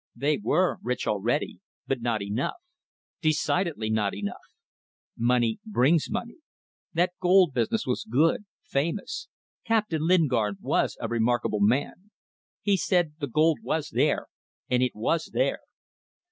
They 0.15 0.39
were 0.41 0.79
rich 0.81 1.05
already; 1.05 1.59
but 1.85 2.01
not 2.01 2.23
enough. 2.23 2.55
Decidedly 3.21 3.91
not 3.91 4.15
enough. 4.15 4.41
Money 5.15 5.59
brings 5.63 6.09
money. 6.09 6.37
That 6.91 7.13
gold 7.21 7.53
business 7.53 7.85
was 7.85 8.07
good. 8.09 8.45
Famous! 8.63 9.27
Captain 9.63 10.01
Lingard 10.07 10.57
was 10.59 10.97
a 10.99 11.07
remarkable 11.07 11.59
man. 11.61 12.09
He 12.63 12.77
said 12.77 13.13
the 13.19 13.27
gold 13.27 13.59
was 13.61 13.89
there 13.89 14.25
and 14.67 14.81
it 14.81 14.95
was 14.95 15.29
there. 15.33 15.59